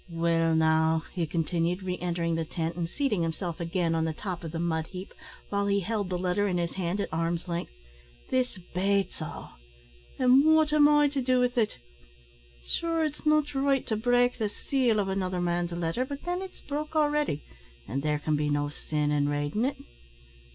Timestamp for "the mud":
4.51-4.87